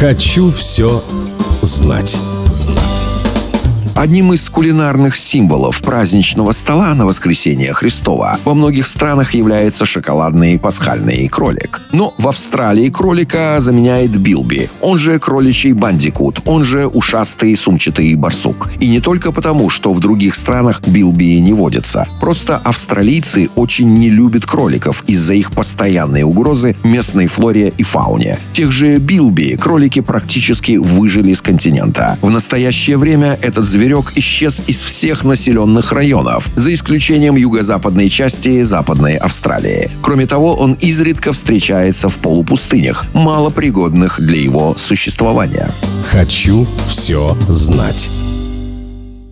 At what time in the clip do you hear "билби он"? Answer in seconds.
14.16-14.98